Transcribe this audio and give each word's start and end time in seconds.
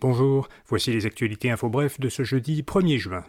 Bonjour, 0.00 0.48
voici 0.68 0.92
les 0.92 1.06
actualités 1.06 1.50
info 1.50 1.68
bref 1.68 1.98
de 1.98 2.08
ce 2.08 2.22
jeudi 2.22 2.62
1er 2.62 2.98
juin. 2.98 3.24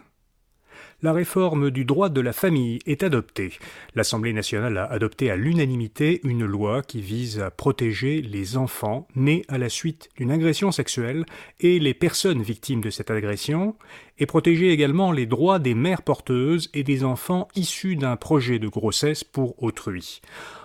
la 1.02 1.12
réforme 1.12 1.72
du 1.72 1.84
droit 1.84 2.10
de 2.10 2.20
la 2.20 2.32
famille 2.32 2.78
est 2.86 3.02
adoptée. 3.02 3.54
L'Assemblée 3.96 4.32
nationale 4.32 4.78
a 4.78 4.84
adopté 4.84 5.32
à 5.32 5.36
l'unanimité 5.36 6.20
une 6.22 6.44
loi 6.44 6.82
qui 6.82 7.00
vise 7.00 7.40
à 7.40 7.50
protéger 7.50 8.22
les 8.22 8.56
enfants 8.56 9.08
nés 9.16 9.44
à 9.48 9.58
la 9.58 9.68
suite 9.68 10.10
d'une 10.16 10.30
agression 10.30 10.70
sexuelle 10.70 11.26
et 11.58 11.80
les 11.80 11.94
personnes 11.94 12.42
victimes 12.42 12.82
de 12.82 12.90
cette 12.90 13.10
agression, 13.10 13.74
et 14.20 14.26
protéger 14.26 14.70
également 14.70 15.10
les 15.10 15.26
droits 15.26 15.58
des 15.58 15.74
mères 15.74 16.02
porteuses 16.02 16.70
et 16.74 16.84
des 16.84 17.02
enfants 17.02 17.48
issus 17.56 17.96
d'un 17.96 18.16
projet 18.16 18.58
de 18.58 18.68
grossesse 18.68 19.24
pour 19.24 19.60
autrui. 19.62 20.20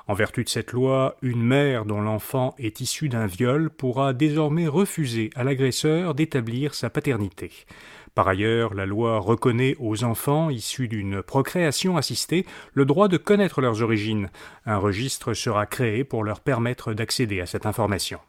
En 0.08 0.13
vertu 0.13 0.44
de 0.44 0.50
cette 0.50 0.73
loi, 0.73 1.16
une 1.23 1.41
mère 1.41 1.86
dont 1.86 2.02
l'enfant 2.02 2.54
est 2.60 2.82
issu 2.82 3.10
d'un 3.10 3.26
viol 3.26 3.72
pourra 3.72 4.13
désormais 4.13 4.68
refuser 4.68 5.32
à 5.36 5.44
l'agresseur 5.44 6.13
d'établir 6.13 6.76
sa 6.76 6.91
paternité. 6.91 7.52
Par 8.13 8.27
ailleurs, 8.27 8.74
la 8.74 8.85
loi 8.85 9.20
reconnaît 9.20 9.76
aux 9.79 10.04
enfants 10.04 10.49
issus 10.49 10.88
d'une 10.88 11.22
procréation 11.22 11.98
assistée 11.98 12.46
le 12.74 12.85
droit 12.85 13.07
de 13.07 13.18
connaître 13.18 13.62
leurs 13.62 13.82
origines. 13.82 14.29
Un 14.66 14.77
registre 14.77 15.34
sera 15.34 15.66
créé 15.66 16.04
pour 16.04 16.24
leur 16.24 16.40
permettre 16.40 16.94
d'accéder 16.94 17.41
à 17.41 17.46
cette 17.46 17.66
information. 17.66 18.20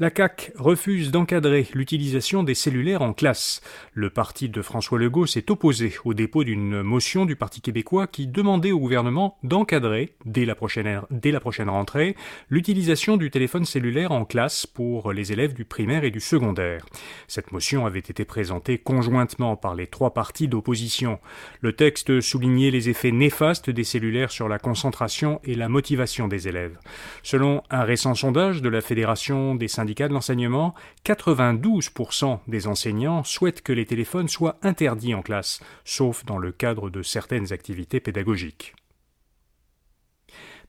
La 0.00 0.10
CAC 0.10 0.50
refuse 0.56 1.12
d'encadrer 1.12 1.68
l'utilisation 1.72 2.42
des 2.42 2.54
cellulaires 2.54 3.02
en 3.02 3.12
classe. 3.12 3.60
Le 3.92 4.10
parti 4.10 4.48
de 4.48 4.60
François 4.60 4.98
Legault 4.98 5.26
s'est 5.26 5.52
opposé 5.52 5.94
au 6.04 6.14
dépôt 6.14 6.42
d'une 6.42 6.82
motion 6.82 7.26
du 7.26 7.36
Parti 7.36 7.60
québécois 7.60 8.08
qui 8.08 8.26
demandait 8.26 8.72
au 8.72 8.80
gouvernement 8.80 9.38
d'encadrer, 9.44 10.16
dès 10.24 10.46
la 10.46 10.56
prochaine, 10.56 11.02
dès 11.12 11.30
la 11.30 11.38
prochaine 11.38 11.70
rentrée, 11.70 12.16
l'utilisation 12.50 13.16
du 13.16 13.30
téléphone 13.30 13.64
cellulaire 13.64 14.10
en 14.10 14.24
classe 14.24 14.66
pour 14.66 15.12
les 15.12 15.30
élèves 15.30 15.54
du 15.54 15.64
primaire 15.64 16.02
et 16.02 16.10
du 16.10 16.18
secondaire. 16.18 16.84
Cette 17.28 17.52
motion 17.52 17.86
avait 17.86 18.00
été 18.00 18.24
présentée 18.24 18.78
conjointement 18.78 19.54
par 19.54 19.76
les 19.76 19.86
trois 19.86 20.12
partis 20.12 20.48
d'opposition. 20.48 21.20
Le 21.60 21.72
texte 21.72 22.20
soulignait 22.20 22.72
les 22.72 22.88
effets 22.88 23.12
néfastes 23.12 23.70
des 23.70 23.84
cellulaires 23.84 24.32
sur 24.32 24.48
la 24.48 24.58
concentration 24.58 25.40
et 25.44 25.54
la 25.54 25.68
motivation 25.68 26.26
des 26.26 26.48
élèves. 26.48 26.80
Selon 27.22 27.62
un 27.70 27.84
récent 27.84 28.16
sondage 28.16 28.60
de 28.60 28.68
la 28.68 28.80
Fédération 28.80 29.54
des 29.54 29.68
syndicat 29.84 30.08
de 30.08 30.14
l'enseignement, 30.14 30.72
92% 31.04 32.38
des 32.48 32.66
enseignants 32.66 33.22
souhaitent 33.22 33.60
que 33.60 33.74
les 33.74 33.84
téléphones 33.84 34.28
soient 34.28 34.56
interdits 34.62 35.14
en 35.14 35.20
classe, 35.20 35.60
sauf 35.84 36.24
dans 36.24 36.38
le 36.38 36.52
cadre 36.52 36.88
de 36.88 37.02
certaines 37.02 37.52
activités 37.52 38.00
pédagogiques. 38.00 38.74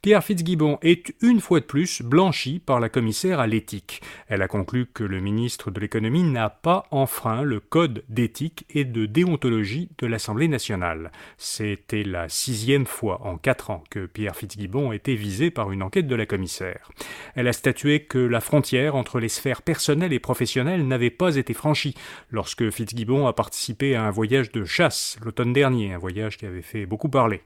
Pierre 0.05 0.23
Fitzgibbon 0.23 0.77
est 0.83 1.15
une 1.23 1.39
fois 1.41 1.61
de 1.61 1.65
plus 1.65 2.03
blanchi 2.03 2.59
par 2.63 2.79
la 2.79 2.89
commissaire 2.89 3.39
à 3.39 3.47
l'éthique. 3.47 4.03
Elle 4.27 4.43
a 4.43 4.47
conclu 4.47 4.85
que 4.85 5.03
le 5.03 5.19
ministre 5.19 5.71
de 5.71 5.79
l'économie 5.79 6.21
n'a 6.21 6.51
pas 6.51 6.85
enfreint 6.91 7.41
le 7.41 7.59
code 7.59 8.03
d'éthique 8.07 8.67
et 8.69 8.85
de 8.85 9.07
déontologie 9.07 9.89
de 9.97 10.05
l'Assemblée 10.05 10.47
nationale. 10.47 11.11
C'était 11.39 12.03
la 12.03 12.29
sixième 12.29 12.85
fois 12.85 13.25
en 13.25 13.37
quatre 13.37 13.71
ans 13.71 13.83
que 13.89 14.05
Pierre 14.05 14.35
Fitzgibbon 14.35 14.91
était 14.91 15.15
visé 15.15 15.49
par 15.49 15.71
une 15.71 15.81
enquête 15.81 16.05
de 16.05 16.13
la 16.13 16.27
commissaire. 16.27 16.91
Elle 17.33 17.47
a 17.47 17.53
statué 17.53 18.01
que 18.01 18.19
la 18.19 18.41
frontière 18.41 18.95
entre 18.95 19.19
les 19.19 19.27
sphères 19.27 19.63
personnelles 19.63 20.13
et 20.13 20.19
professionnelles 20.19 20.87
n'avait 20.87 21.09
pas 21.09 21.35
été 21.35 21.55
franchie 21.55 21.95
lorsque 22.29 22.69
Fitzgibbon 22.69 23.25
a 23.25 23.33
participé 23.33 23.95
à 23.95 24.03
un 24.03 24.11
voyage 24.11 24.51
de 24.51 24.65
chasse 24.65 25.17
l'automne 25.25 25.51
dernier, 25.51 25.93
un 25.93 25.97
voyage 25.97 26.37
qui 26.37 26.45
avait 26.45 26.61
fait 26.61 26.85
beaucoup 26.85 27.09
parler. 27.09 27.41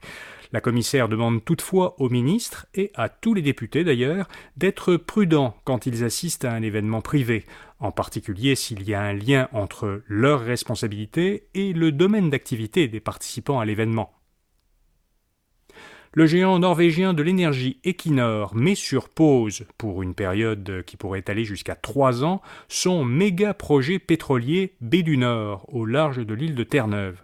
La 0.52 0.60
commissaire 0.60 1.08
demande 1.08 1.44
toutefois 1.44 1.94
au 2.00 2.08
ministre 2.08 2.49
et 2.74 2.90
à 2.94 3.08
tous 3.08 3.34
les 3.34 3.42
députés 3.42 3.84
d'ailleurs 3.84 4.28
d'être 4.56 4.96
prudents 4.96 5.56
quand 5.64 5.86
ils 5.86 6.04
assistent 6.04 6.44
à 6.44 6.52
un 6.52 6.62
événement 6.62 7.00
privé, 7.00 7.44
en 7.78 7.92
particulier 7.92 8.54
s'il 8.54 8.88
y 8.88 8.94
a 8.94 9.00
un 9.00 9.12
lien 9.12 9.48
entre 9.52 10.02
leur 10.06 10.40
responsabilité 10.40 11.48
et 11.54 11.72
le 11.72 11.92
domaine 11.92 12.30
d'activité 12.30 12.88
des 12.88 13.00
participants 13.00 13.60
à 13.60 13.64
l'événement. 13.64 14.12
Le 16.12 16.26
géant 16.26 16.58
norvégien 16.58 17.14
de 17.14 17.22
l'énergie 17.22 17.78
Equinor 17.84 18.56
met 18.56 18.74
sur 18.74 19.08
pause, 19.08 19.64
pour 19.78 20.02
une 20.02 20.14
période 20.14 20.82
qui 20.84 20.96
pourrait 20.96 21.22
aller 21.28 21.44
jusqu'à 21.44 21.76
trois 21.76 22.24
ans, 22.24 22.42
son 22.66 23.04
méga 23.04 23.54
projet 23.54 24.00
pétrolier 24.00 24.74
Baie 24.80 25.04
du 25.04 25.16
Nord, 25.16 25.72
au 25.72 25.86
large 25.86 26.26
de 26.26 26.34
l'île 26.34 26.56
de 26.56 26.64
Terre-Neuve. 26.64 27.22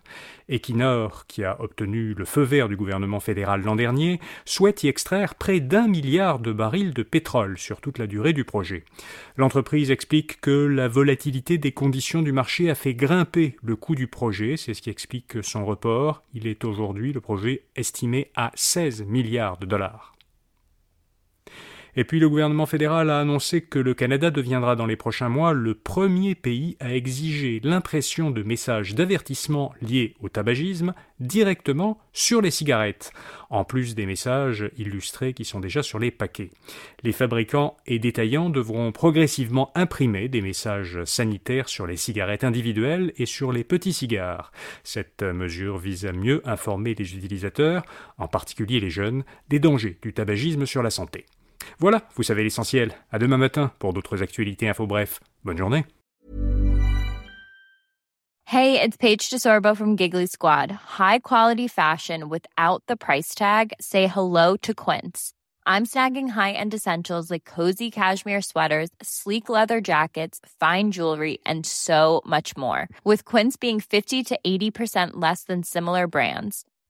Equinor, 0.49 1.27
qui 1.27 1.45
a 1.45 1.61
obtenu 1.61 2.15
le 2.15 2.25
feu 2.25 2.43
vert 2.43 2.69
du 2.69 2.77
gouvernement 2.77 3.21
fédéral 3.21 3.63
l'an 3.63 3.77
dernier, 3.77 4.21
souhaite 4.45 4.85
y 4.85 4.89
extraire 4.89 5.35
près 5.35 5.61
d'un 5.61 5.89
milliard 5.89 6.39
de 6.39 6.53
barils 6.53 6.95
de 6.95 7.03
pétrole 7.03 7.59
sur 7.59 7.81
toute 7.81 7.99
la 7.99 8.07
durée 8.07 8.33
du 8.33 8.45
projet. 8.45 8.85
L'entreprise 9.37 9.91
explique 9.91 10.41
que 10.41 10.51
la 10.51 10.89
volatilité 10.89 11.59
des 11.59 11.73
conditions 11.73 12.23
du 12.23 12.33
marché 12.33 12.71
a 12.71 12.75
fait 12.75 12.95
grimper 12.95 13.57
le 13.63 13.77
coût 13.77 13.95
du 13.95 14.07
projet, 14.07 14.57
c'est 14.57 14.75
ce 14.75 14.83
qui 14.83 14.91
explique 14.91 15.43
son 15.43 15.65
report. 15.65 16.23
Il 16.35 16.47
est 16.47 16.65
aujourd'hui 16.65 17.13
le 17.13 17.21
projet 17.21 17.65
estimé 17.75 18.31
à 18.35 18.51
16 18.55 19.05
milliards 19.05 19.59
de 19.59 19.67
dollars. 19.67 20.16
Et 21.99 22.05
puis 22.05 22.21
le 22.21 22.29
gouvernement 22.29 22.67
fédéral 22.67 23.09
a 23.09 23.21
annoncé 23.21 23.63
que 23.63 23.79
le 23.79 23.95
Canada 23.95 24.31
deviendra 24.31 24.77
dans 24.77 24.85
les 24.85 24.97
prochains 24.97 25.31
mois 25.31 25.55
le 25.55 25.75
premier 25.75 26.35
pays 26.35 26.77
à 26.79 26.95
exiger 26.95 27.59
l'impression 27.65 28.31
de 28.31 28.43
messages 28.43 28.95
d'avertissement 28.95 29.73
liés 29.81 30.15
au 30.21 30.29
tabagisme 30.29 30.93
directement 31.21 31.99
sur 32.13 32.43
les 32.43 32.51
cigarettes, 32.51 33.13
en 33.49 33.65
plus 33.65 33.95
des 33.95 34.05
messages 34.05 34.71
illustrés 34.77 35.33
qui 35.33 35.47
sont 35.47 35.61
déjà 35.61 35.83
sur 35.83 35.99
les 35.99 36.11
paquets. 36.11 36.51
Les 37.03 37.13
fabricants 37.13 37.79
et 37.87 37.99
détaillants 37.99 38.51
devront 38.51 38.93
progressivement 38.93 39.73
imprimer 39.75 40.29
des 40.29 40.43
messages 40.43 41.03
sanitaires 41.05 41.71
sur 41.71 41.87
les 41.87 41.97
cigarettes 41.97 42.45
individuelles 42.45 43.15
et 43.17 43.25
sur 43.25 43.53
les 43.53 43.65
petits 43.65 43.95
cigares. 43.95 44.53
Cette 44.85 45.23
mesure 45.23 45.79
vise 45.79 46.05
à 46.05 46.13
mieux 46.13 46.43
informer 46.45 46.95
les 46.95 47.17
utilisateurs, 47.17 47.85
en 48.19 48.29
particulier 48.29 48.81
les 48.81 48.91
jeunes, 48.91 49.25
des 49.49 49.61
dangers 49.61 49.99
du 50.03 50.13
tabagisme 50.13 50.67
sur 50.67 50.83
la 50.83 50.91
santé. 50.91 51.25
Voilà, 51.79 52.03
vous 52.15 52.23
savez 52.23 52.43
l'essentiel. 52.43 52.93
À 53.13 53.19
demain 53.19 53.37
matin 53.37 53.71
pour 53.79 53.93
d'autres 53.93 54.23
actualités 54.23 54.69
info 54.69 54.87
bref. 54.87 55.21
Bonne 55.45 55.59
journée. 55.59 55.85
Hey, 58.49 58.81
it's 58.81 58.97
Paige 58.97 59.29
DeSorbo 59.29 59.77
from 59.77 59.97
Giggly 59.97 60.27
Squad. 60.27 60.71
High 60.71 61.19
quality 61.19 61.67
fashion 61.69 62.29
without 62.29 62.83
the 62.87 62.97
price 62.97 63.35
tag. 63.35 63.73
Say 63.81 64.07
hello 64.07 64.57
to 64.59 64.73
Quince. 64.73 65.33
I'm 65.67 65.85
snagging 65.85 66.29
high-end 66.29 66.73
essentials 66.73 67.29
like 67.29 67.45
cozy 67.45 67.91
cashmere 67.91 68.41
sweaters, 68.41 68.91
sleek 69.03 69.49
leather 69.49 69.81
jackets, 69.81 70.39
fine 70.61 70.93
jewelry, 70.93 71.39
and 71.45 71.67
so 71.67 72.23
much 72.25 72.57
more. 72.57 72.87
With 73.03 73.25
Quince 73.25 73.57
being 73.57 73.81
50 73.81 74.23
to 74.25 74.39
80% 74.47 75.15
less 75.15 75.43
than 75.43 75.65
similar 75.65 76.07
brands 76.07 76.65